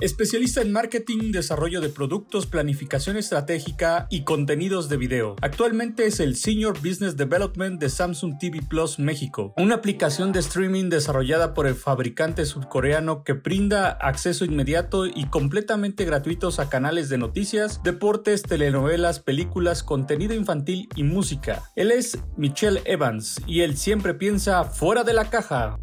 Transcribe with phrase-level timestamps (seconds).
[0.00, 5.36] Especialista en marketing, desarrollo de productos, planificación estratégica y contenidos de video.
[5.42, 10.88] Actualmente es el Senior Business Development de Samsung TV Plus México, una aplicación de streaming
[10.88, 17.18] desarrollada por el fabricante surcoreano que brinda acceso inmediato y completamente gratuitos a canales de
[17.18, 21.62] noticias, deportes, telenovelas, películas, contenido infantil y música.
[21.76, 25.78] Él es Michelle Evans y él siempre piensa fuera de la caja.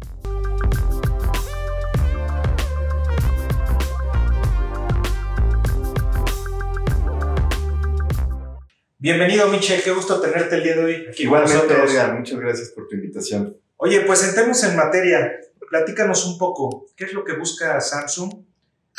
[9.00, 11.06] Bienvenido, Michel, qué gusto tenerte el día de hoy.
[11.18, 13.56] Igualmente, Edgar, muchas gracias por tu invitación.
[13.76, 15.38] Oye, pues entremos en materia.
[15.70, 18.44] Platícanos un poco, ¿qué es lo que busca Samsung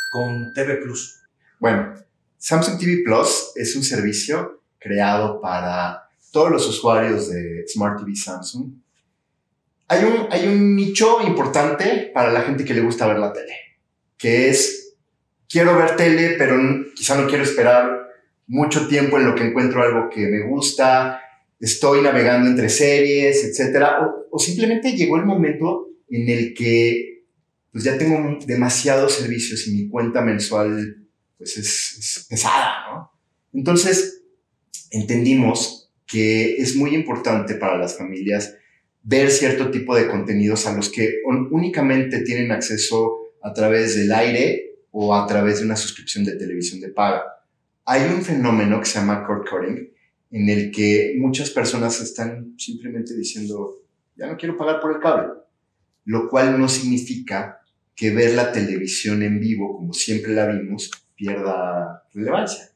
[0.09, 1.22] con TV Plus?
[1.59, 1.95] Bueno,
[2.38, 8.72] Samsung TV Plus es un servicio creado para todos los usuarios de Smart TV Samsung.
[9.89, 13.53] Hay un, hay un nicho importante para la gente que le gusta ver la tele,
[14.17, 14.95] que es,
[15.50, 16.55] quiero ver tele, pero
[16.95, 18.09] quizá no quiero esperar
[18.49, 21.22] mucho tiempo en lo que encuentro algo que me gusta,
[21.59, 24.00] estoy navegando entre series, etcétera,
[24.31, 27.25] o, simplemente llegó el momento en el que
[27.72, 33.11] pues ya tengo demasiados servicios y mi cuenta mensual pues es, pesada, ¿no?
[33.53, 34.23] Entonces
[34.89, 38.55] entendimos que es muy importante para las familias
[39.03, 44.80] ver cierto tipo de contenidos a los que únicamente tienen acceso a través del aire
[44.89, 47.39] o a través de una suscripción de televisión de paga
[47.92, 49.92] hay un fenómeno que se llama cord cutting,
[50.30, 53.82] en el que muchas personas están simplemente diciendo,
[54.16, 55.30] ya no quiero pagar por el cable,
[56.06, 57.62] lo cual no significa
[57.95, 62.70] que ver la televisión en vivo, como siempre la vimos, pierda relevancia.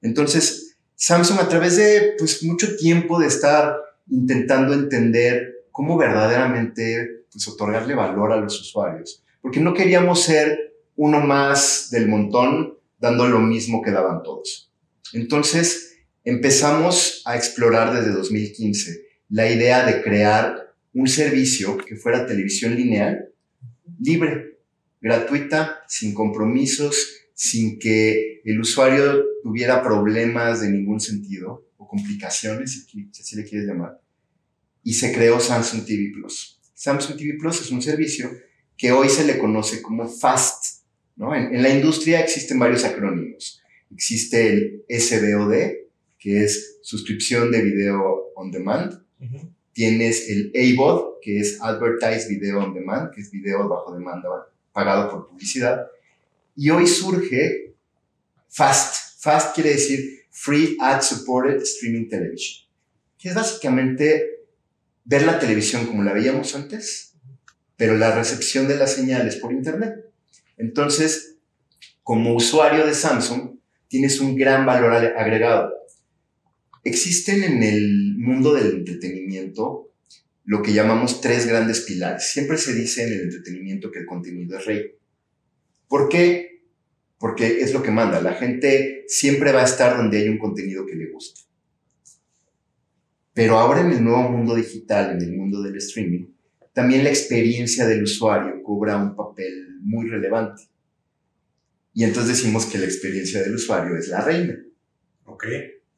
[0.00, 3.76] Entonces, Samsung a través de pues, mucho tiempo de estar
[4.08, 11.20] intentando entender cómo verdaderamente pues, otorgarle valor a los usuarios, porque no queríamos ser uno
[11.20, 14.72] más del montón dando lo mismo que daban todos.
[15.12, 22.74] Entonces, empezamos a explorar desde 2015 la idea de crear un servicio que fuera televisión
[22.76, 23.28] lineal,
[23.98, 24.58] libre,
[25.00, 26.96] gratuita, sin compromisos,
[27.34, 33.66] sin que el usuario tuviera problemas de ningún sentido o complicaciones, si así le quieres
[33.66, 34.00] llamar.
[34.82, 36.60] Y se creó Samsung TV Plus.
[36.74, 38.30] Samsung TV Plus es un servicio
[38.76, 40.83] que hoy se le conoce como FAST,
[41.16, 43.62] en, la industria existen varios acrónimos.
[43.90, 45.54] Existe el SVOD,
[46.18, 49.02] que es suscripción de video on demand.
[49.72, 54.28] Tienes el AVOD, que es Advertise Video on Demand, que es video bajo demanda
[54.72, 55.86] pagado por publicidad.
[56.54, 57.74] Y hoy surge
[58.48, 59.20] FAST.
[59.20, 62.68] FAST quiere decir Free Ad Supported Streaming Television,
[63.18, 64.44] que es básicamente
[65.04, 67.14] ver la televisión como la veíamos antes,
[67.76, 70.13] pero la recepción de las señales por Internet.
[70.56, 71.36] Entonces,
[72.02, 75.72] como usuario de Samsung, tienes un gran valor agregado.
[76.82, 79.90] Existen en el mundo del entretenimiento
[80.44, 82.30] lo que llamamos tres grandes pilares.
[82.30, 84.82] Siempre se dice en el entretenimiento que el contenido es rey.
[85.88, 86.62] ¿Por qué?
[87.18, 88.20] Porque es lo que manda.
[88.20, 91.40] La gente siempre va a estar donde hay un contenido que le guste.
[93.32, 96.33] Pero ahora en el nuevo mundo digital, en el mundo del streaming,
[96.74, 100.64] también la experiencia del usuario cobra un papel muy relevante.
[101.94, 104.58] Y entonces decimos que la experiencia del usuario es la reina.
[105.24, 105.46] Ok.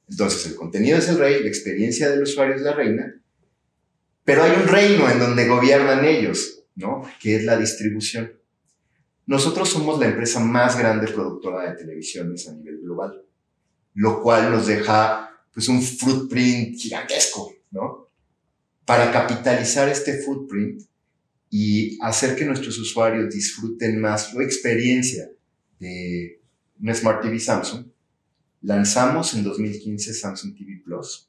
[0.08, 3.20] Entonces el contenido es el rey, la experiencia del usuario es la reina,
[4.24, 7.02] pero hay un reino en donde gobiernan ellos, ¿no?
[7.20, 8.32] Que es la distribución.
[9.24, 13.24] Nosotros somos la empresa más grande productora de televisiones a nivel global,
[13.94, 18.05] lo cual nos deja pues un footprint gigantesco, ¿no?
[18.86, 20.82] Para capitalizar este footprint
[21.50, 25.28] y hacer que nuestros usuarios disfruten más la experiencia
[25.80, 26.40] de
[26.80, 27.86] una Smart TV Samsung,
[28.62, 31.28] lanzamos en 2015 Samsung TV Plus.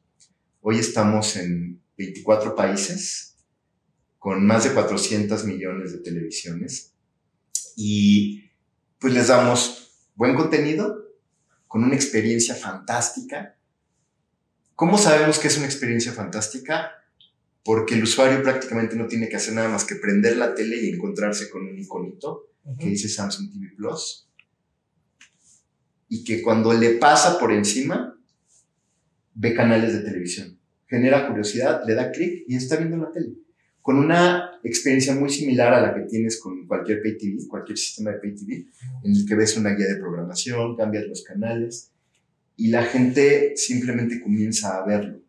[0.62, 3.36] Hoy estamos en 24 países
[4.20, 6.94] con más de 400 millones de televisiones
[7.76, 8.52] y
[9.00, 11.08] pues les damos buen contenido
[11.68, 13.58] con una experiencia fantástica.
[14.76, 16.92] ¿Cómo sabemos que es una experiencia fantástica?
[17.68, 20.88] Porque el usuario prácticamente no tiene que hacer nada más que prender la tele y
[20.88, 24.30] encontrarse con un iconito que dice Samsung TV Plus.
[26.08, 28.18] Y que cuando le pasa por encima,
[29.34, 30.58] ve canales de televisión.
[30.88, 33.34] Genera curiosidad, le da clic y está viendo la tele.
[33.82, 38.12] Con una experiencia muy similar a la que tienes con cualquier Pay TV, cualquier sistema
[38.12, 38.66] de Pay TV,
[39.04, 41.92] en el que ves una guía de programación, cambias los canales
[42.56, 45.27] y la gente simplemente comienza a verlo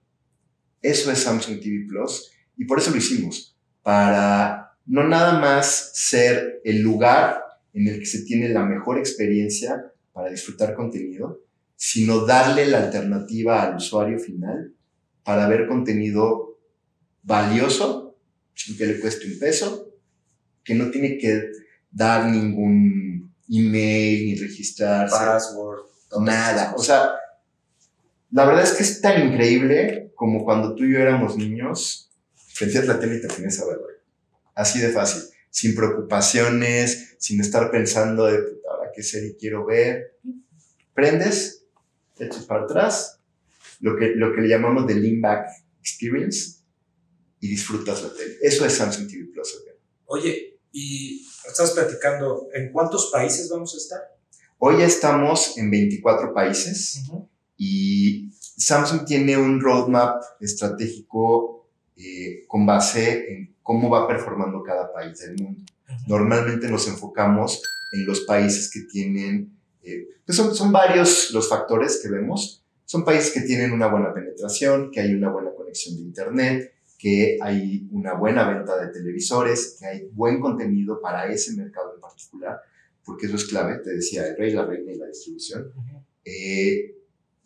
[0.83, 6.61] eso es Samsung TV Plus y por eso lo hicimos, para no nada más ser
[6.65, 7.43] el lugar
[7.73, 11.41] en el que se tiene la mejor experiencia para disfrutar contenido,
[11.77, 14.75] sino darle la alternativa al usuario final
[15.23, 16.59] para ver contenido
[17.23, 18.17] valioso,
[18.55, 19.95] sin que le cueste un peso,
[20.65, 21.51] que no tiene que
[21.91, 25.17] dar ningún email ni registrarse.
[25.17, 25.81] Password.
[26.21, 26.75] Nada.
[26.77, 27.11] O sea,
[28.31, 32.11] la verdad es que es tan increíble como cuando tú y yo éramos niños,
[32.59, 33.79] prendías la tele y te ponías a ver.
[34.55, 35.23] Así de fácil.
[35.51, 38.39] Sin preocupaciones, sin estar pensando de,
[38.69, 40.19] ahora qué serie quiero ver.
[40.93, 41.65] Prendes,
[42.17, 43.21] te echas para atrás,
[43.81, 45.47] lo que, lo que le llamamos the lean back
[45.81, 46.59] experience,
[47.41, 48.37] y disfrutas la tele.
[48.43, 49.65] Eso es Samsung TV Plus.
[50.07, 54.01] Oye, y estás platicando, ¿en cuántos países vamos a estar?
[54.59, 57.03] Hoy ya estamos en 24 países.
[57.59, 65.19] Y Samsung tiene un roadmap estratégico eh, con base en cómo va performando cada país
[65.19, 65.65] del mundo.
[66.07, 67.61] Normalmente nos enfocamos
[67.93, 72.65] en los países que tienen, eh, pues son, son varios los factores que vemos.
[72.85, 77.39] Son países que tienen una buena penetración, que hay una buena conexión de Internet, que
[77.41, 82.61] hay una buena venta de televisores, que hay buen contenido para ese mercado en particular,
[83.05, 85.73] porque eso es clave, te decía, el rey, la reina y la distribución.
[86.25, 86.98] Eh,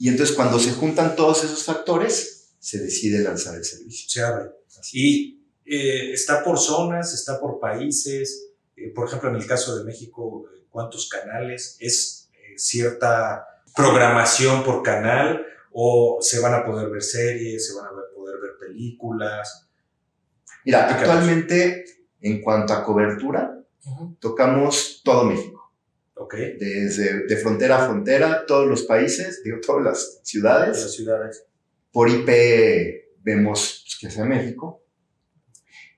[0.03, 4.11] y entonces cuando se juntan todos esos factores, se decide lanzar el servicio.
[4.11, 4.51] Se abre.
[4.93, 8.49] Y eh, está por zonas, está por países.
[8.75, 11.77] Eh, por ejemplo, en el caso de México, ¿cuántos canales?
[11.79, 13.47] ¿Es eh, cierta
[13.77, 15.47] programación por canal?
[15.71, 19.69] ¿O se van a poder ver series, se van a poder ver películas?
[20.65, 21.85] Mira, actualmente,
[22.21, 23.57] en cuanto a cobertura,
[24.19, 25.52] tocamos todo México.
[26.15, 26.35] Ok.
[26.59, 30.83] Desde de frontera a frontera, todos los países, digo, todas las De ciudades.
[30.83, 31.45] las ciudades.
[31.91, 32.29] Por IP
[33.23, 34.83] vemos pues, que sea México.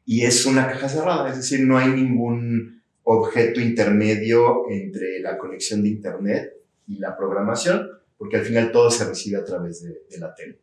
[0.06, 5.82] Y es una caja cerrada, es decir, no hay ningún objeto intermedio entre la conexión
[5.82, 6.52] de Internet
[6.86, 7.88] y la programación,
[8.18, 10.60] porque al final todo se recibe a través de, de la tele.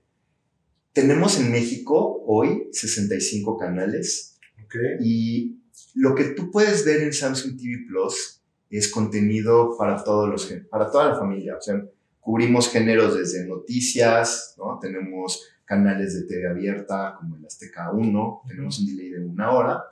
[0.94, 4.76] Tenemos en México hoy 65 canales Ok.
[5.00, 5.60] y
[5.96, 8.41] lo que tú puedes ver en Samsung TV Plus
[8.78, 11.58] es contenido para todos los para toda la familia.
[11.58, 11.84] O sea,
[12.22, 14.80] cubrimos géneros desde noticias, ¿no?
[14.80, 19.84] Tenemos canales de TV abierta como el Azteca 1, tenemos un delay de una hora,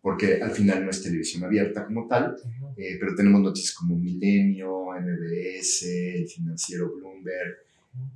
[0.00, 2.36] porque al final no es televisión abierta como tal,
[2.76, 5.82] eh, pero tenemos noticias como Milenio, MBS,
[6.16, 7.56] el financiero Bloomberg.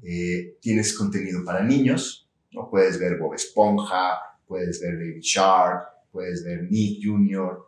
[0.02, 2.68] Eh, tienes contenido para niños, ¿no?
[2.68, 7.66] Puedes ver Bob Esponja, puedes ver Baby Shark, puedes ver Nick Jr.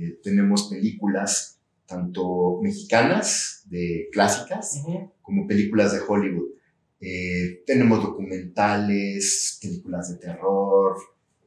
[0.00, 1.57] Eh, tenemos películas
[1.88, 4.84] tanto mexicanas, de clásicas,
[5.22, 6.50] como películas de Hollywood.
[7.00, 10.96] Eh, tenemos documentales, películas de terror.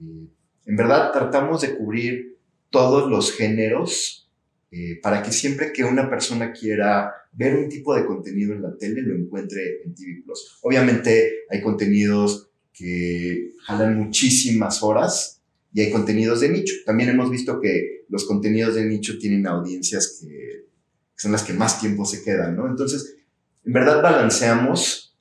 [0.01, 0.27] eh,
[0.65, 2.37] en verdad tratamos de cubrir
[2.69, 4.29] todos los géneros
[4.71, 8.77] eh, para que siempre que una persona quiera ver un tipo de contenido en la
[8.77, 10.59] tele lo encuentre en TV Plus.
[10.61, 15.40] Obviamente hay contenidos que jalan muchísimas horas
[15.73, 16.73] y hay contenidos de nicho.
[16.85, 21.53] También hemos visto que los contenidos de nicho tienen audiencias que, que son las que
[21.53, 22.67] más tiempo se quedan, ¿no?
[22.67, 23.15] Entonces,
[23.63, 25.17] en verdad balanceamos,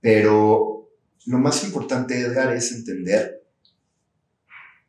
[0.00, 0.90] pero
[1.26, 3.42] lo más importante, Edgar, es entender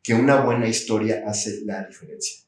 [0.02, 2.44] que una buena historia hace la diferencia.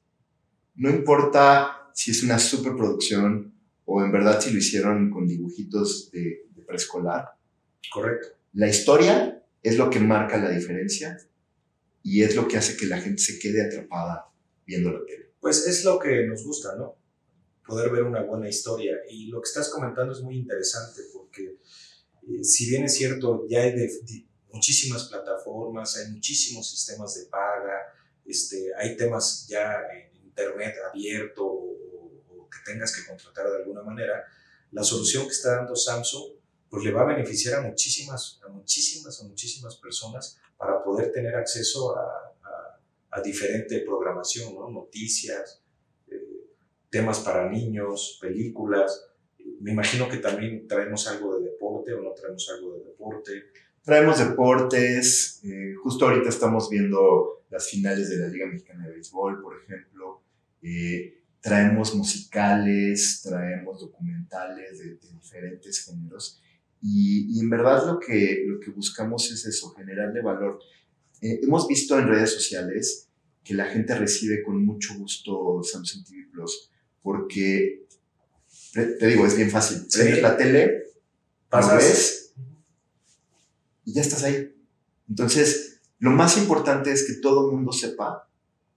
[0.77, 3.55] No importa si es una superproducción
[3.85, 7.31] o en verdad si lo hicieron con dibujitos de, de preescolar.
[7.93, 8.29] Correcto.
[8.53, 11.17] La historia es lo que marca la diferencia
[12.03, 14.31] y es lo que hace que la gente se quede atrapada
[14.67, 15.33] viendo la tele.
[15.41, 16.97] Pues es lo que nos gusta, ¿no?
[17.67, 18.97] Poder ver una buena historia.
[19.09, 21.59] Y lo que estás comentando es muy interesante porque
[22.23, 23.91] eh, si bien es cierto, ya hay de,
[24.53, 27.79] muchísimas plataformas, hay muchísimos sistemas de paga,
[28.25, 33.83] este, hay temas ya en internet abierto o, o que tengas que contratar de alguna
[33.83, 34.25] manera,
[34.73, 36.39] la solución que está dando Samsung
[36.69, 41.35] pues le va a beneficiar a muchísimas, a muchísimas, a muchísimas personas para poder tener
[41.37, 44.69] acceso a, a, a diferente programación, ¿no?
[44.69, 45.63] noticias,
[46.09, 46.17] eh,
[46.91, 49.07] temas para niños, películas.
[49.61, 53.33] Me imagino que también traemos algo de deporte o no traemos algo de deporte.
[53.83, 59.41] Traemos deportes, eh, justo ahorita estamos viendo las finales de la Liga Mexicana de Béisbol,
[59.41, 60.23] por ejemplo.
[60.61, 66.43] Eh, traemos musicales, traemos documentales de diferentes géneros.
[66.81, 70.61] Y, y, en verdad lo que, lo que buscamos es eso, generarle valor.
[71.21, 73.09] Eh, hemos visto en redes sociales
[73.43, 76.71] que la gente recibe con mucho gusto Samsung TV Plus,
[77.03, 77.87] porque,
[78.73, 79.87] te digo, es bien fácil.
[79.93, 80.21] Prendes Sí.
[80.21, 80.83] la tele,
[81.49, 82.35] Pasas- lo ves
[83.87, 84.55] y ya estás ahí.
[85.09, 88.29] Entonces, lo más importante es que todo el mundo sepa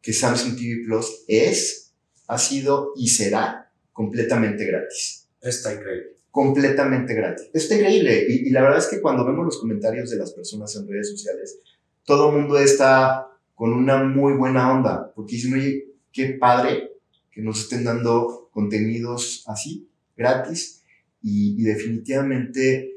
[0.01, 1.93] que Samsung TV Plus es
[2.27, 5.27] ha sido y será completamente gratis.
[5.41, 6.15] Está increíble.
[6.31, 7.49] Completamente gratis.
[7.53, 8.25] Está increíble.
[8.27, 11.11] Y, y la verdad es que cuando vemos los comentarios de las personas en redes
[11.11, 11.59] sociales,
[12.05, 16.93] todo el mundo está con una muy buena onda, porque dicen, oye, qué padre
[17.29, 20.83] que nos estén dando contenidos así, gratis,
[21.21, 22.91] y, y definitivamente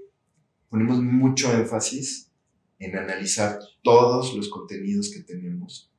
[0.70, 2.30] ponemos mucho énfasis
[2.78, 5.90] en analizar todos los contenidos que tenemos,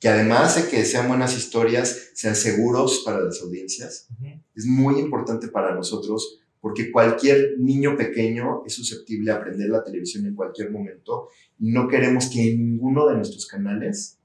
[0.00, 4.08] que además de que sean buenas historias, sean seguros para las audiencias,
[4.54, 10.26] es muy importante para nosotros porque cualquier niño pequeño es susceptible a aprender la televisión
[10.26, 14.18] en cualquier momento y no queremos que en ninguno de nuestros canales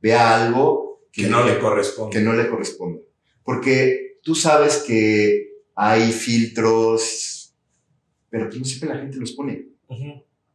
[0.00, 2.16] vea algo que, no le corresponde.
[2.16, 3.02] Que no le corresponde.
[3.42, 7.54] Porque tú sabes que hay filtros,
[8.28, 9.68] pero que no siempre la gente los pone.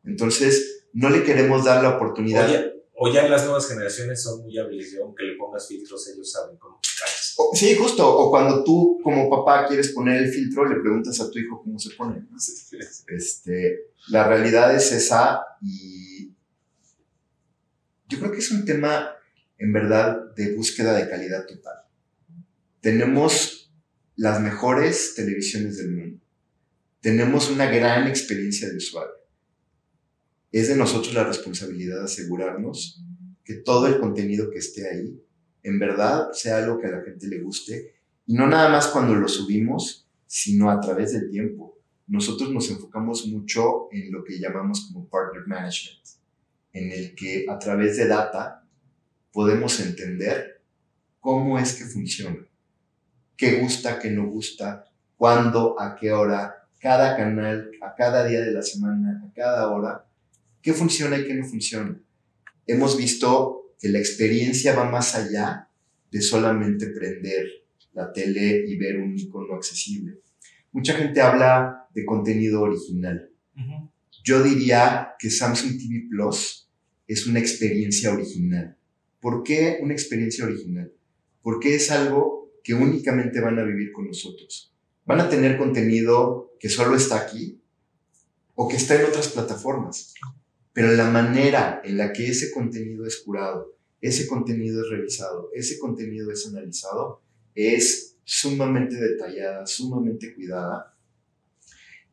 [0.03, 2.72] Entonces, no le queremos dar la oportunidad.
[3.05, 6.79] O ya, las nuevas generaciones son muy hábiles, aunque le pongas filtros, ellos saben cómo
[7.53, 8.07] Sí, justo.
[8.07, 11.77] O cuando tú, como papá, quieres poner el filtro, le preguntas a tu hijo cómo
[11.77, 12.25] se pone.
[13.07, 16.31] Este, la realidad es esa y
[18.07, 19.11] yo creo que es un tema,
[19.57, 21.83] en verdad, de búsqueda de calidad total.
[22.79, 23.69] Tenemos
[24.15, 26.23] las mejores televisiones del mundo.
[27.01, 29.22] Tenemos una gran experiencia de usuario.
[30.53, 33.03] Es de nosotros la responsabilidad asegurarnos
[33.43, 35.19] que todo el contenido que esté ahí
[35.63, 37.95] en verdad sea algo que a la gente le guste
[38.27, 41.79] y no nada más cuando lo subimos, sino a través del tiempo.
[42.05, 46.05] Nosotros nos enfocamos mucho en lo que llamamos como partner management,
[46.71, 48.63] en el que a través de data
[49.31, 50.61] podemos entender
[51.19, 52.45] cómo es que funciona,
[53.35, 54.85] qué gusta, qué no gusta,
[55.17, 60.05] cuándo, a qué hora, cada canal, a cada día de la semana, a cada hora,
[60.63, 62.01] qué funciona y qué no funciona.
[62.65, 65.67] Hemos visto que la experiencia va más allá
[66.09, 67.45] de solamente prender
[67.91, 70.19] la tele y ver un icono accesible.
[70.71, 73.29] Mucha gente habla de contenido original.
[74.23, 76.69] Yo diría que Samsung TV Plus
[77.07, 78.77] es una experiencia original.
[79.19, 80.93] ¿Por qué una experiencia original?
[81.41, 84.73] Porque es algo que únicamente van a vivir con nosotros.
[85.05, 87.61] Van a tener contenido que solo está aquí
[88.55, 90.13] o que está en otras plataformas.
[90.73, 95.77] Pero la manera en la que ese contenido es curado, ese contenido es revisado, ese
[95.79, 97.21] contenido es analizado,
[97.55, 100.95] es sumamente detallada, sumamente cuidada.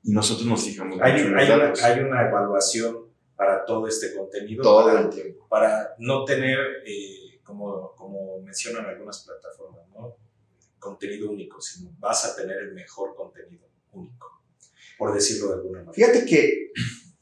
[0.02, 4.62] Y nosotros nos fijamos hay, mucho hay, una, hay una evaluación para todo este contenido.
[4.62, 5.47] Todo el tiempo.
[5.49, 10.17] Para no tener, eh, como, como mencionan algunas plataformas, ¿no?
[10.81, 14.43] contenido único, sino vas a tener el mejor contenido único,
[14.99, 15.93] por decirlo de alguna manera.
[15.93, 16.73] Fíjate que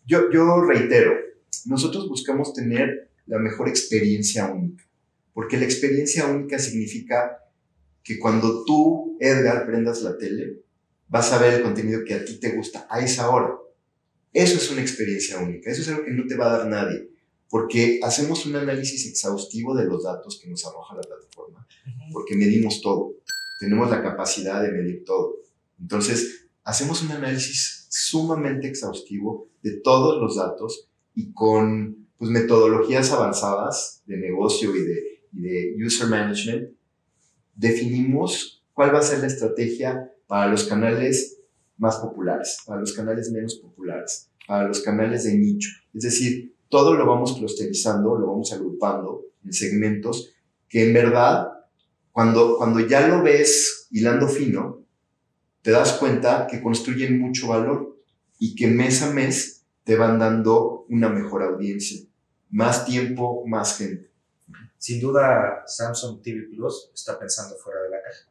[0.07, 1.12] yo, yo reitero,
[1.67, 4.85] nosotros buscamos tener la mejor experiencia única.
[5.33, 7.38] Porque la experiencia única significa
[8.02, 10.62] que cuando tú, Edgar, prendas la tele,
[11.09, 13.55] vas a ver el contenido que a ti te gusta a esa hora.
[14.33, 15.71] Eso es una experiencia única.
[15.71, 17.11] Eso es algo que no te va a dar nadie.
[17.49, 21.67] Porque hacemos un análisis exhaustivo de los datos que nos arroja la plataforma.
[22.12, 23.14] Porque medimos todo.
[23.61, 25.37] Tenemos la capacidad de medir todo.
[25.81, 30.88] Entonces, hacemos un análisis sumamente exhaustivo de todos los datos
[31.18, 36.70] y con pues, metodologías avanzadas de negocio y de, de user management,
[37.56, 41.40] definimos cuál va a ser la estrategia para los canales
[41.76, 45.70] más populares, para los canales menos populares, para los canales de nicho.
[45.92, 50.32] Es decir, todo lo vamos clusterizando, lo vamos agrupando en segmentos
[50.68, 51.48] que en verdad,
[52.12, 54.84] cuando, cuando ya lo ves hilando fino,
[55.62, 57.98] te das cuenta que construyen mucho valor
[58.38, 59.58] y que mes a mes
[59.88, 62.07] te van dando una mejor audiencia
[62.50, 64.11] más tiempo, más gente.
[64.76, 68.28] Sin duda, Samsung TV Plus está pensando fuera de la caja.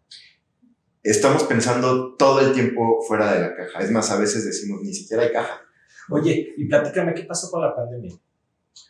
[1.01, 3.79] Estamos pensando todo el tiempo fuera de la caja.
[3.79, 5.59] Es más, a veces decimos, ni siquiera hay caja.
[6.11, 8.13] Oye, y platícame, ¿qué pasó con la pandemia?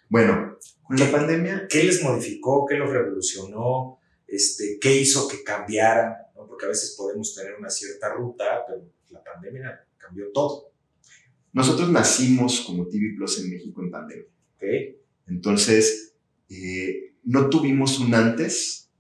[0.10, 1.68] Bueno, con la pandemia...
[1.70, 2.66] ¿Qué les modificó?
[2.66, 4.02] ¿Qué los revolucionó?
[4.28, 6.18] Este, ¿Qué hizo que cambiaran?
[6.36, 8.82] Porque a veces podemos tener una cierta ruta, pero
[9.12, 10.74] la pandemia cambió todo.
[11.58, 14.28] Nosotros nacimos como TV Plus en México en pandemia.
[14.58, 14.96] Okay.
[15.26, 16.14] Entonces,
[16.50, 18.92] eh, no tuvimos un antes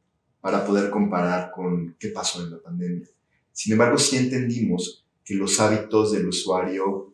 [0.41, 3.07] para poder comparar con qué pasó en la pandemia.
[3.51, 7.13] Sin embargo, sí entendimos que los hábitos del usuario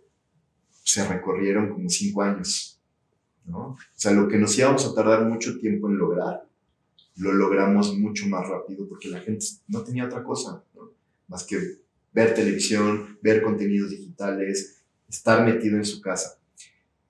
[0.81, 2.79] se recorrieron como cinco años.
[3.43, 3.59] ¿no?
[3.59, 6.47] O sea, lo que nos íbamos a tardar mucho tiempo en lograr,
[7.17, 10.93] lo logramos mucho más rápido porque la gente no tenía otra cosa ¿no?
[11.27, 11.57] más que
[12.13, 14.82] ver televisión, ver contenidos digitales,
[15.13, 16.39] estar metido en su casa.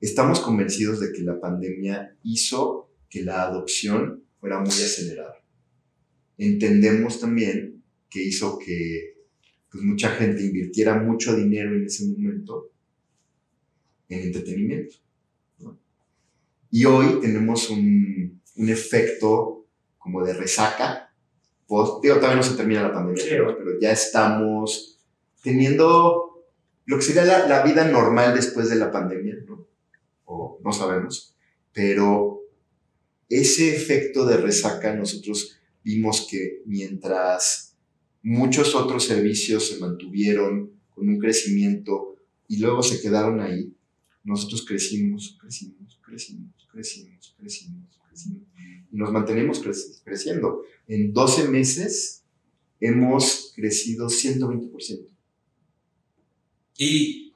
[0.01, 5.35] Estamos convencidos de que la pandemia hizo que la adopción fuera muy acelerada.
[6.37, 9.15] entendemos también que hizo que
[9.71, 12.71] pues, mucha gente invirtiera mucho dinero en ese momento
[14.09, 14.97] en entretenimiento.
[16.69, 19.67] Y hoy tenemos un, un, efecto
[19.97, 21.13] como de resaca.
[21.67, 24.99] Pues, digo, todavía no se termina la pandemia, pero, pero, ya estamos
[25.43, 26.32] teniendo
[26.85, 29.67] lo que sería la, vida normal después de la pandemia, ¿no?
[30.25, 31.35] O no sabemos.
[31.71, 32.41] Pero
[33.29, 37.75] ese efecto de resaca nosotros vimos que mientras
[38.21, 43.73] muchos otros servicios se mantuvieron con un crecimiento y luego se quedaron ahí,
[44.23, 48.43] nosotros crecimos, crecimos, crecimos, crecimos, crecimos, crecimos.
[48.91, 49.61] Y nos mantenemos
[50.03, 50.63] creciendo.
[50.87, 52.23] En 12 meses
[52.79, 55.12] hemos crecido 120%.
[56.77, 57.33] ¿Y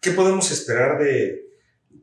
[0.00, 1.48] qué podemos esperar de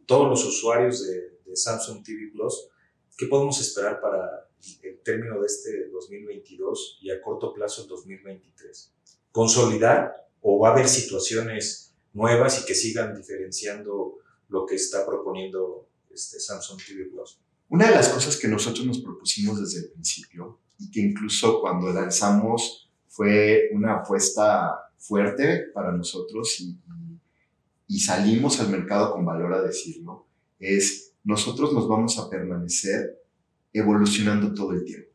[0.05, 2.69] todos los usuarios de, de Samsung TV Plus?
[3.17, 4.49] ¿Qué podemos esperar para
[4.83, 8.91] el término de este 2022 y a corto plazo el 2023?
[9.31, 14.17] ¿Consolidar o va a haber situaciones nuevas y que sigan diferenciando
[14.49, 17.39] lo que está proponiendo este Samsung TV Plus?
[17.69, 21.91] Una de las cosas que nosotros nos propusimos desde el principio y que incluso cuando
[21.91, 26.77] lanzamos fue una apuesta fuerte para nosotros y,
[27.87, 30.25] y salimos al mercado con valor a decirlo,
[30.59, 33.21] es nosotros nos vamos a permanecer
[33.73, 35.09] evolucionando todo el tiempo.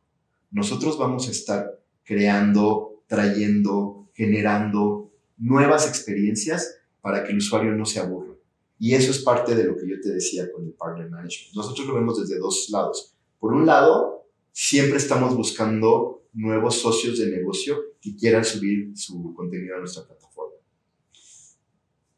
[0.50, 8.00] Nosotros vamos a estar creando, trayendo, generando nuevas experiencias para que el usuario no se
[8.00, 8.34] aburra.
[8.78, 11.54] Y eso es parte de lo que yo te decía con el Partner Management.
[11.54, 13.14] Nosotros lo vemos desde dos lados.
[13.38, 19.76] Por un lado, siempre estamos buscando nuevos socios de negocio que quieran subir su contenido
[19.76, 20.54] a nuestra plataforma.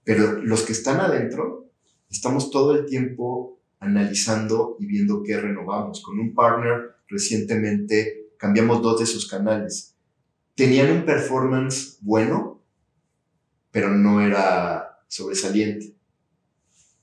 [0.05, 1.71] Pero los que están adentro,
[2.11, 6.03] estamos todo el tiempo analizando y viendo qué renovamos.
[6.03, 9.97] Con un partner recientemente cambiamos dos de sus canales.
[10.55, 12.63] Tenían un performance bueno,
[13.71, 15.95] pero no era sobresaliente.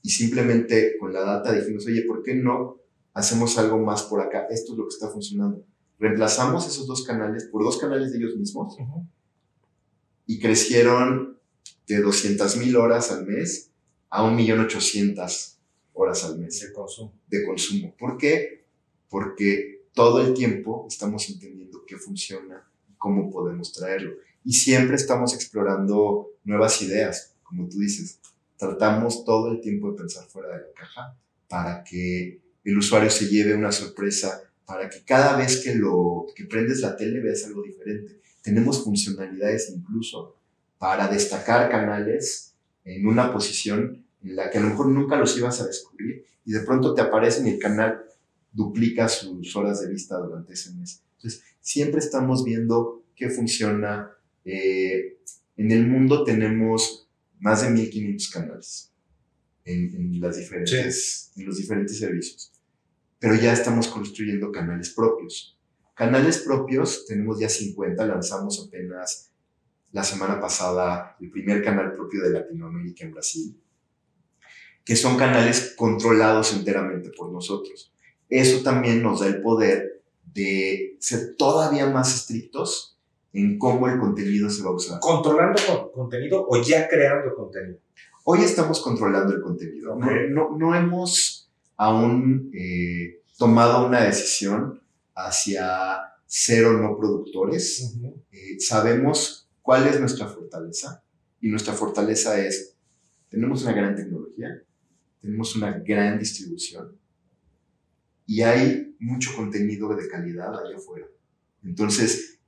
[0.02, 2.78] Y simplemente con la data dijimos, oye, ¿por qué no
[3.12, 4.46] hacemos algo más por acá?
[4.50, 5.64] Esto es lo que está funcionando.
[6.00, 8.76] Reemplazamos esos dos canales por dos canales de ellos mismos
[10.26, 11.38] y crecieron
[11.86, 13.70] de 200 mil horas al mes
[14.08, 15.56] a 1.800.000
[15.92, 17.12] horas al mes de consumo.
[17.28, 17.94] de consumo.
[17.98, 18.64] ¿Por qué?
[19.08, 24.12] Porque todo el tiempo estamos entendiendo qué funciona y cómo podemos traerlo.
[24.44, 28.18] Y siempre estamos explorando nuevas ideas, como tú dices.
[28.56, 31.16] Tratamos todo el tiempo de pensar fuera de la caja
[31.48, 36.44] para que el usuario se lleve una sorpresa, para que cada vez que, lo, que
[36.44, 38.20] prendes la tele veas algo diferente.
[38.40, 40.36] Tenemos funcionalidades incluso
[40.78, 42.54] para destacar canales
[42.84, 46.52] en una posición en la que a lo mejor nunca los ibas a descubrir y
[46.52, 48.00] de pronto te aparecen y el canal
[48.52, 51.02] duplica sus horas de vista durante ese mes.
[51.16, 54.12] Entonces, siempre estamos viendo qué funciona.
[54.44, 55.18] Eh,
[55.56, 57.08] en el mundo tenemos
[57.40, 58.92] más de 1500 canales
[59.64, 62.52] en, en las diferentes, en los diferentes servicios,
[63.20, 65.56] pero ya estamos construyendo canales propios.
[65.94, 69.30] Canales propios, tenemos ya 50, lanzamos apenas
[69.92, 73.60] la semana pasada el primer canal propio de Latinoamérica en Brasil
[74.84, 77.92] que son canales controlados enteramente por nosotros.
[78.28, 80.02] Eso también nos da el poder
[80.32, 82.98] de ser todavía más estrictos
[83.32, 84.98] en cómo el contenido se va a usar.
[84.98, 87.78] ¿Controlando contenido o ya creando contenido?
[88.24, 89.94] Hoy estamos controlando el contenido.
[89.94, 91.39] No, no, hemos
[91.80, 94.82] aún eh, tomado una decisión
[95.14, 97.96] hacia cero no productores.
[98.32, 101.02] Eh, sabemos cuál es nuestra fortaleza
[101.40, 102.76] y nuestra fortaleza es,
[103.30, 104.62] tenemos una gran tecnología,
[105.22, 106.98] tenemos una gran distribución
[108.26, 111.06] y hay mucho contenido de calidad allá afuera.
[111.64, 112.40] Entonces,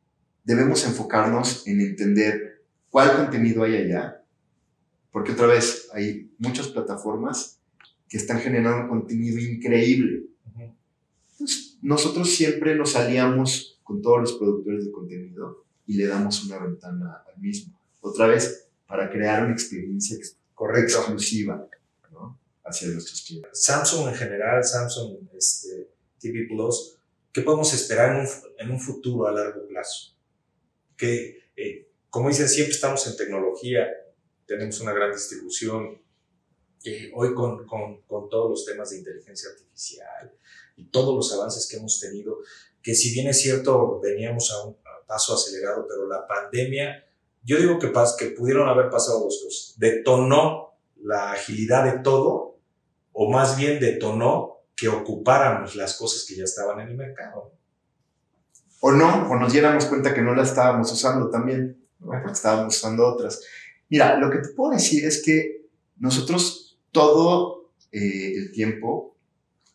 [0.44, 4.22] debemos enfocarnos en entender cuál contenido hay allá,
[5.10, 7.61] porque otra vez hay muchas plataformas
[8.12, 10.26] que están generando contenido increíble.
[11.32, 16.58] Entonces, nosotros siempre nos aliamos con todos los productores de contenido y le damos una
[16.58, 17.74] ventana al mismo.
[18.02, 20.18] Otra vez, para crear una experiencia
[20.54, 21.66] correcta, exclusiva
[22.62, 23.64] hacia nuestros clientes.
[23.64, 25.88] Samsung en general, Samsung este,
[26.20, 26.98] TV Plus,
[27.32, 30.14] ¿qué podemos esperar en un, en un futuro a largo plazo?
[30.98, 33.88] Que, eh, como dicen, siempre estamos en tecnología,
[34.44, 36.01] tenemos una gran distribución.
[37.14, 40.32] Hoy con, con, con todos los temas de inteligencia artificial
[40.76, 42.38] y todos los avances que hemos tenido,
[42.82, 47.04] que si bien es cierto, veníamos a un paso acelerado, pero la pandemia,
[47.44, 49.74] yo digo que, que pudieron haber pasado dos cosas.
[49.78, 52.52] Detonó la agilidad de todo
[53.12, 57.52] o más bien detonó que ocupáramos las cosas que ya estaban en el mercado.
[58.80, 63.06] O no, o nos diéramos cuenta que no la estábamos usando también, porque estábamos usando
[63.06, 63.40] otras.
[63.88, 65.68] Mira, lo que te puedo decir es que
[65.98, 66.61] nosotros
[66.92, 69.16] todo eh, el tiempo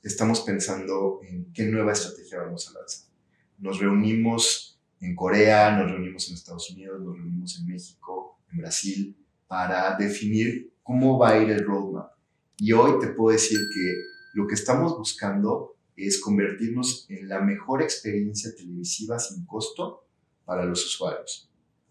[0.03, 3.09] estamos pensando en qué nueva estrategia vamos a lanzar.
[3.57, 9.17] Nos reunimos en Corea, nos reunimos en Estados Unidos, nos reunimos en México, en Brasil,
[9.47, 12.11] para definir cómo va a ir el roadmap.
[12.59, 13.95] Y hoy te puedo decir que
[14.33, 20.05] lo que estamos buscando es convertirnos en la mejor experiencia televisiva sin costo
[20.45, 21.49] para los usuarios.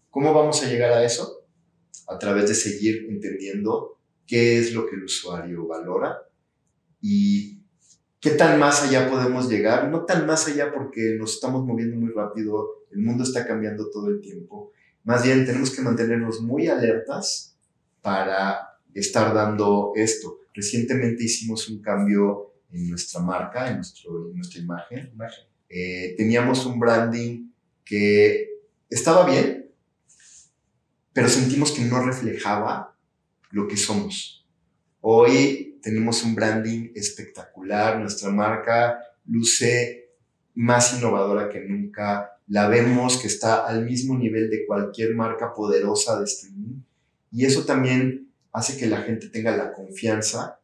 [0.09, 1.45] ¿Cómo vamos a llegar a eso?
[2.07, 3.96] A través de seguir entendiendo
[4.27, 6.17] qué es lo que el usuario valora
[7.01, 7.61] y
[8.19, 9.89] qué tan más allá podemos llegar.
[9.89, 14.09] No tan más allá porque nos estamos moviendo muy rápido, el mundo está cambiando todo
[14.09, 14.71] el tiempo.
[15.03, 17.57] Más bien tenemos que mantenernos muy alertas
[18.01, 20.39] para estar dando esto.
[20.53, 25.13] Recientemente hicimos un cambio en nuestra marca, en, nuestro, nuestra imagen.
[25.69, 27.49] Eh, teníamos un branding
[27.85, 28.49] que
[28.89, 29.71] estaba bien,
[31.13, 32.96] pero sentimos que no reflejaba
[33.51, 34.45] lo que somos.
[35.01, 40.11] Hoy tenemos un branding espectacular, nuestra marca luce
[40.55, 46.17] más innovadora que nunca, la vemos que está al mismo nivel de cualquier marca poderosa
[46.19, 46.81] de streaming
[47.31, 50.59] y eso también hace que la gente tenga la confianza,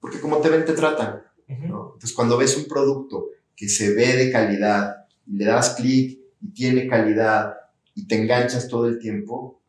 [0.00, 1.22] porque como te ven, te tratan.
[1.46, 6.48] Entonces, cuando ves un producto que se ve de calidad y le das clic y
[6.52, 7.54] tiene calidad
[7.94, 9.60] y te enganchas todo el tiempo,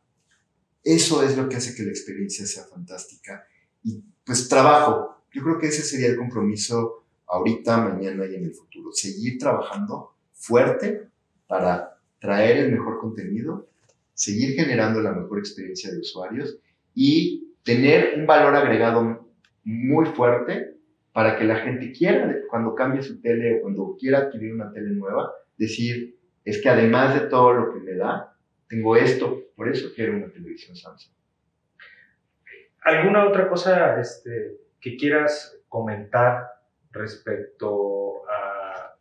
[0.86, 3.44] eso es lo que hace que la experiencia sea fantástica.
[3.82, 8.54] Y pues trabajo, yo creo que ese sería el compromiso ahorita, mañana y en el
[8.54, 8.92] futuro.
[8.92, 11.08] Seguir trabajando fuerte
[11.48, 13.68] para traer el mejor contenido,
[14.14, 16.56] seguir generando la mejor experiencia de usuarios
[16.94, 19.28] y tener un valor agregado
[19.64, 20.76] muy fuerte
[21.12, 24.90] para que la gente quiera, cuando cambie su tele o cuando quiera adquirir una tele
[24.90, 28.35] nueva, decir, es que además de todo lo que me da,
[28.68, 31.12] tengo esto, por eso quiero una televisión Samsung.
[32.82, 36.46] ¿Alguna otra cosa este, que quieras comentar
[36.90, 38.94] respecto a,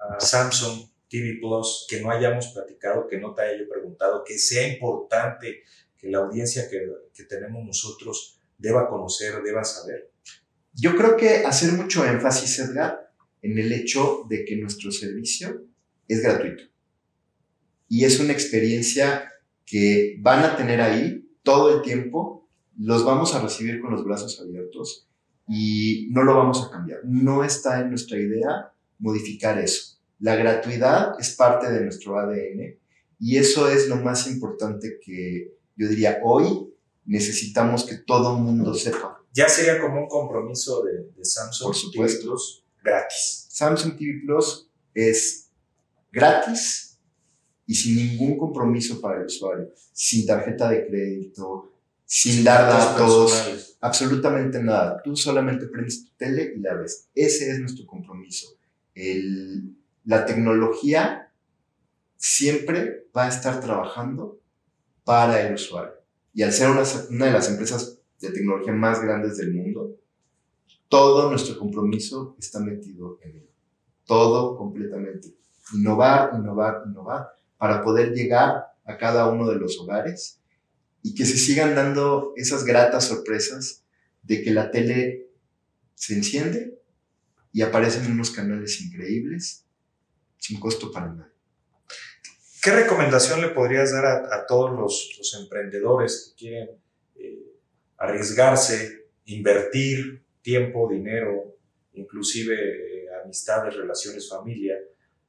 [0.00, 4.38] a Samsung TV Plus que no hayamos platicado, que no te haya yo preguntado, que
[4.38, 5.62] sea importante
[5.96, 10.10] que la audiencia que, que tenemos nosotros deba conocer, deba saber?
[10.74, 13.10] Yo creo que hacer mucho énfasis, Edgar,
[13.42, 15.62] en el hecho de que nuestro servicio
[16.06, 16.64] es gratuito.
[17.88, 19.32] Y es una experiencia
[19.64, 22.48] que van a tener ahí todo el tiempo,
[22.78, 25.08] los vamos a recibir con los brazos abiertos
[25.48, 27.00] y no lo vamos a cambiar.
[27.04, 29.98] No está en nuestra idea modificar eso.
[30.20, 32.78] La gratuidad es parte de nuestro ADN
[33.20, 36.68] y eso es lo más importante que yo diría hoy
[37.04, 39.22] necesitamos que todo el mundo sepa.
[39.32, 43.46] Ya sería como un compromiso de, Samsung TV Plus gratis.
[43.48, 45.50] Samsung TV Plus es
[46.12, 46.87] gratis
[47.68, 51.70] y sin ningún compromiso para el usuario, sin tarjeta de crédito,
[52.02, 55.02] sin dar datos, absolutamente nada.
[55.02, 57.10] Tú solamente prendes tu tele y la ves.
[57.14, 58.56] Ese es nuestro compromiso.
[58.94, 59.76] El,
[60.06, 61.30] la tecnología
[62.16, 64.40] siempre va a estar trabajando
[65.04, 65.92] para el usuario.
[66.32, 69.94] Y al ser una, una de las empresas de tecnología más grandes del mundo,
[70.88, 73.52] todo nuestro compromiso está metido en ello.
[74.06, 75.34] Todo completamente.
[75.74, 80.40] Innovar, innovar, innovar, para poder llegar a cada uno de los hogares
[81.02, 83.84] y que se sigan dando esas gratas sorpresas
[84.22, 85.28] de que la tele
[85.94, 86.78] se enciende
[87.52, 89.64] y aparecen unos canales increíbles
[90.38, 91.32] sin costo para nadie.
[92.62, 96.70] ¿Qué recomendación le podrías dar a, todos los, emprendedores que quieren
[97.16, 97.38] eh,
[97.96, 101.56] arriesgarse, invertir tiempo, dinero,
[101.92, 104.76] inclusive eh, amistades, relaciones, familia,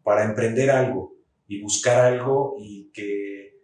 [0.04, 1.19] para emprender algo
[1.50, 3.60] y buscar algo y que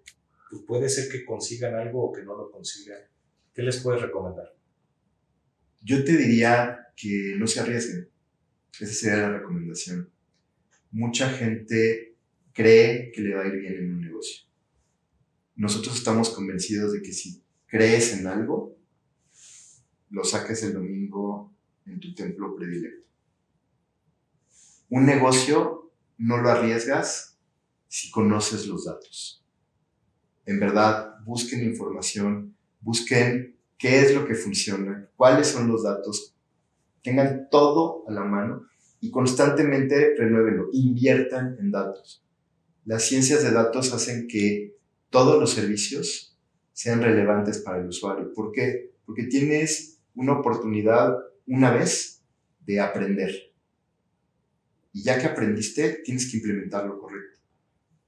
[0.49, 2.99] pues, puede ser que consigan algo o que no lo consigan?
[3.53, 4.53] ¿Qué les puedes recomendar?
[5.81, 8.09] Yo te diría que no se arriesguen.
[8.81, 10.11] Esa sería la recomendación
[10.95, 12.15] mucha gente
[12.53, 14.45] cree que le va a ir bien en un negocio.
[15.55, 18.77] Nosotros estamos convencidos de que si crees en algo,
[20.09, 21.53] lo saques el domingo
[21.85, 23.05] en tu templo predilecto.
[24.89, 27.34] Un negocio no lo arriesgas
[27.95, 29.41] si conoces los datos.
[30.45, 36.36] En verdad, busquen información, busquen qué es lo que funciona, cuáles son los datos,
[37.01, 38.63] tengan todo a la mano
[38.99, 42.21] y constantemente renuévenlo, inviertan en datos.
[42.84, 44.75] Las ciencias de datos hacen que
[45.10, 46.38] todos los servicios
[46.73, 48.34] sean relevantes para el usuario.
[48.34, 48.91] ¿Por qué?
[49.05, 51.15] Porque tienes una oportunidad
[51.47, 52.21] una vez
[52.60, 53.53] de aprender.
[54.91, 57.34] Y ya que aprendiste, tienes que implementar lo correcto.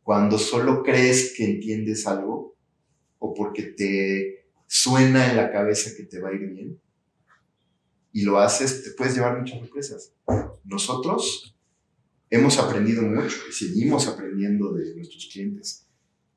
[0.08, 2.56] Cuando solo crees que entiendes algo
[3.20, 6.80] o porque te suena en la cabeza que te va a ir bien
[8.14, 10.14] y lo haces, te puedes llevar muchas sorpresas.
[10.64, 11.54] Nosotros
[12.30, 15.86] hemos aprendido mucho y seguimos aprendiendo de nuestros clientes,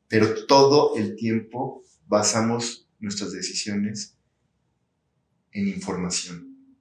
[0.09, 4.17] pero todo el tiempo basamos nuestras decisiones
[5.53, 6.75] en información.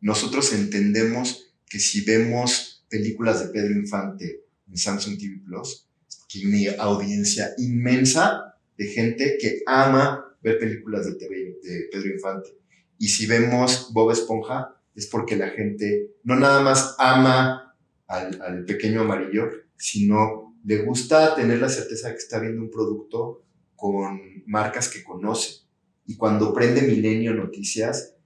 [0.00, 4.43] Nosotros entendemos que si vemos películas de Pedro Infante
[4.74, 5.88] en Samsung TV Plus,
[6.28, 12.10] que hay una audiencia inmensa de gente que ama ver películas de, TV, de Pedro
[12.10, 12.50] Infante.
[12.98, 17.76] Y si vemos Bob Esponja, es porque la gente no nada más ama
[18.08, 22.70] al, al pequeño amarillo, sino le gusta tener la certeza de que está viendo un
[22.70, 23.44] producto
[23.76, 25.62] con marcas que conoce.
[26.04, 28.16] Y cuando prende Milenio Noticias,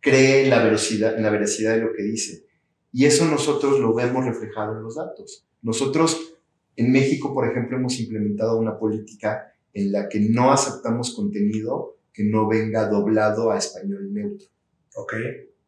[0.00, 2.46] cree en la, velocidad, en la veracidad de lo que dice.
[2.92, 5.46] Y eso nosotros lo vemos reflejado en los datos.
[5.66, 6.38] Nosotros
[6.76, 12.22] en México, por ejemplo, hemos implementado una política en la que no aceptamos contenido que
[12.22, 14.46] no venga doblado a español neutro.
[14.94, 15.14] Ok.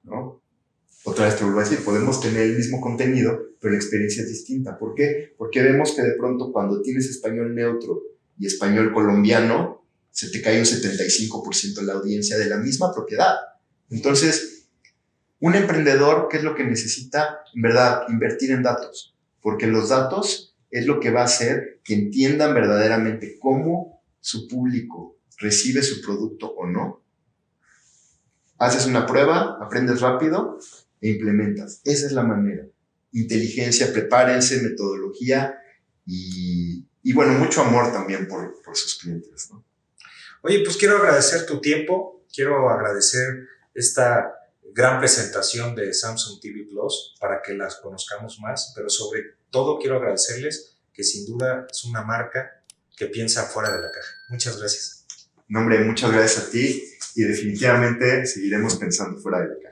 [0.05, 0.41] ¿No?
[1.03, 4.29] Otra vez te vuelvo a decir, podemos tener el mismo contenido, pero la experiencia es
[4.29, 4.79] distinta.
[4.79, 5.35] ¿Por qué?
[5.37, 8.01] Porque vemos que de pronto cuando tienes español neutro
[8.39, 13.35] y español colombiano, se te cae un 75% de la audiencia de la misma propiedad.
[13.91, 14.69] Entonces,
[15.41, 17.41] un emprendedor, ¿qué es lo que necesita?
[17.53, 19.18] En verdad, invertir en datos,
[19.49, 25.17] porque los datos es lo que va a hacer que entiendan verdaderamente cómo su público
[25.39, 27.03] recibe su producto o no.
[28.59, 30.59] Haces una prueba, aprendes rápido
[31.01, 31.81] e implementas.
[31.83, 32.67] Esa es la manera.
[33.13, 35.57] Inteligencia, prepárense, metodología
[36.05, 39.49] y, y bueno, mucho amor también por, por sus clientes.
[39.51, 39.65] ¿no?
[40.43, 44.31] Oye, pues quiero agradecer tu tiempo, quiero agradecer esta
[44.75, 49.97] gran presentación de Samsung TV Plus para que las conozcamos más, pero sobre todo quiero
[49.97, 52.63] agradecerles que sin duda es una marca
[52.97, 54.11] que piensa fuera de la caja.
[54.29, 55.07] Muchas gracias.
[55.47, 56.83] No, hombre, muchas gracias a ti
[57.15, 59.69] y definitivamente seguiremos pensando fuera de la caja.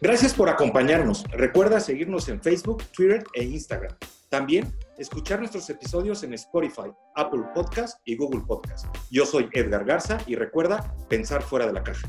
[0.00, 1.24] Gracias por acompañarnos.
[1.30, 3.96] Recuerda seguirnos en Facebook, Twitter e Instagram.
[4.28, 8.86] También escuchar nuestros episodios en Spotify, Apple Podcast y Google Podcast.
[9.10, 12.08] Yo soy Edgar Garza y recuerda pensar fuera de la caja.